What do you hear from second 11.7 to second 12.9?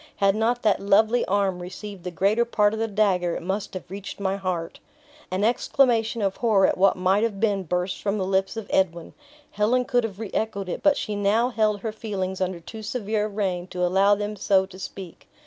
her feelings under too